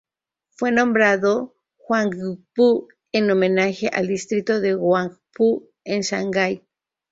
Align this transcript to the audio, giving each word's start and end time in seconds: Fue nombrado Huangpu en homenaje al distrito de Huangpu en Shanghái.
Fue 0.57 0.71
nombrado 0.71 1.55
Huangpu 1.87 2.87
en 3.11 3.29
homenaje 3.29 3.87
al 3.89 4.07
distrito 4.07 4.59
de 4.59 4.73
Huangpu 4.73 5.69
en 5.83 6.01
Shanghái. 6.01 6.65